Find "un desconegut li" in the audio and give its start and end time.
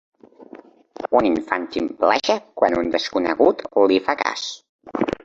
2.79-4.01